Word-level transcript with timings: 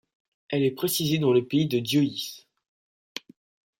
Elle 0.49 0.63
est 0.63 0.71
préciser 0.71 1.19
dans 1.19 1.31
le 1.31 1.45
pays 1.45 1.67
de 1.67 1.77
Diois. 1.77 2.43